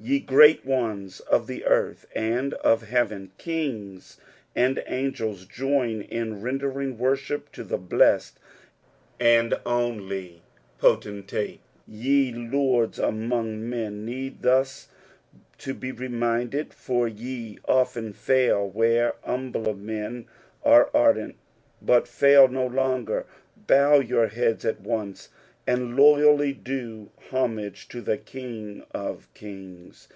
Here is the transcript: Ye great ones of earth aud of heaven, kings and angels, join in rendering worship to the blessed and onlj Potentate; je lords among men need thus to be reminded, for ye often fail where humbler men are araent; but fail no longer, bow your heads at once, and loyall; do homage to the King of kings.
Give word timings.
Ye 0.00 0.20
great 0.20 0.64
ones 0.64 1.18
of 1.18 1.50
earth 1.50 2.06
aud 2.14 2.54
of 2.62 2.82
heaven, 2.84 3.32
kings 3.36 4.20
and 4.54 4.80
angels, 4.86 5.44
join 5.44 6.02
in 6.02 6.40
rendering 6.40 6.98
worship 6.98 7.50
to 7.54 7.64
the 7.64 7.78
blessed 7.78 8.38
and 9.18 9.54
onlj 9.66 10.34
Potentate; 10.78 11.58
je 11.90 12.32
lords 12.32 13.00
among 13.00 13.68
men 13.68 14.04
need 14.04 14.42
thus 14.42 14.86
to 15.58 15.74
be 15.74 15.90
reminded, 15.90 16.72
for 16.72 17.08
ye 17.08 17.58
often 17.66 18.12
fail 18.12 18.70
where 18.70 19.14
humbler 19.24 19.74
men 19.74 20.26
are 20.64 20.90
araent; 20.94 21.34
but 21.82 22.06
fail 22.06 22.46
no 22.46 22.68
longer, 22.68 23.26
bow 23.66 23.94
your 23.98 24.28
heads 24.28 24.64
at 24.64 24.80
once, 24.80 25.30
and 25.66 25.94
loyall; 25.98 26.54
do 26.64 27.10
homage 27.30 27.88
to 27.88 28.00
the 28.00 28.16
King 28.16 28.82
of 28.94 29.28
kings. 29.34 30.08